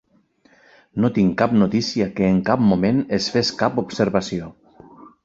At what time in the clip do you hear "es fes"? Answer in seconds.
3.19-3.53